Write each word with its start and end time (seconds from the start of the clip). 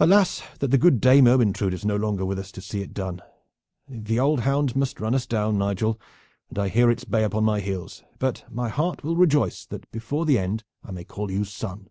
Alas! 0.00 0.42
that 0.58 0.72
the 0.72 0.76
good 0.76 1.00
Dame 1.00 1.28
Ermyntrude 1.28 1.74
is 1.74 1.84
no 1.84 1.94
longer 1.94 2.24
with 2.24 2.40
us 2.40 2.50
to 2.50 2.60
see 2.60 2.80
it 2.82 2.92
done! 2.92 3.22
The 3.86 4.18
old 4.18 4.40
hound 4.40 4.74
must 4.74 4.98
run 4.98 5.14
us 5.14 5.26
down, 5.26 5.58
Nigel, 5.58 6.00
and 6.48 6.58
I 6.58 6.68
hear 6.68 6.90
its 6.90 7.04
bay 7.04 7.22
upon 7.22 7.44
my 7.44 7.58
own 7.58 7.64
heels; 7.64 8.02
but 8.18 8.52
my 8.52 8.68
heart 8.68 9.04
will 9.04 9.14
rejoice 9.14 9.64
that 9.66 9.88
before 9.92 10.26
the 10.26 10.40
end 10.40 10.64
I 10.82 10.90
may 10.90 11.04
call 11.04 11.30
you 11.30 11.44
son. 11.44 11.86